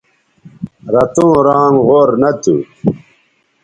[0.93, 2.55] رتوں رانگ غور نہ تھو